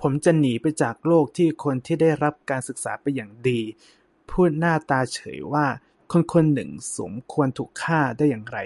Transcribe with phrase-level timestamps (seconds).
[0.00, 3.60] ผมจะหนีไปจากโลกที่คนที่ได้รับการศึกษาเป็นอย่างดี
[4.28, 5.66] พูดหน้าตาเฉยว่า
[6.10, 8.58] คนคนหนึ่งสมควรถูกฆ่า ได้อย่างไร